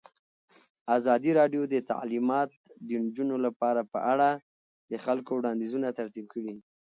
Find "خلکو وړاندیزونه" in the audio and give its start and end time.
5.05-5.87